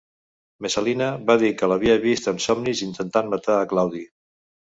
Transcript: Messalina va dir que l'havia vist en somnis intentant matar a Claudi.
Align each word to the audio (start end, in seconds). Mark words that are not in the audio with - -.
Messalina 0.65 1.09
va 1.27 1.35
dir 1.43 1.51
que 1.59 1.69
l'havia 1.73 1.99
vist 2.07 2.31
en 2.33 2.41
somnis 2.47 2.83
intentant 2.87 3.31
matar 3.37 3.61
a 3.61 3.71
Claudi. 3.75 4.05